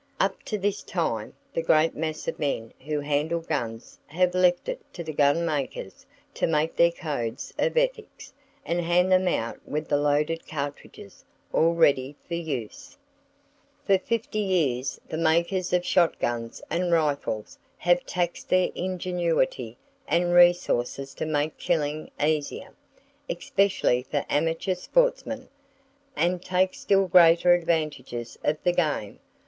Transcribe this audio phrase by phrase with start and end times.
[0.19, 4.81] Up to this time, the great mass of men who handle guns have left it
[4.93, 8.33] to the gunmakers to make their codes of ethics,
[8.65, 12.97] and hand them out with the loaded cartridges, all ready for use.
[13.85, 19.77] For fifty years the makers of shot guns and rifles have taxed their ingenuity
[20.07, 22.73] and resources to make killing easier,
[23.29, 29.19] especially for "amateur" sportsmen,—and take still greater advantages of the game!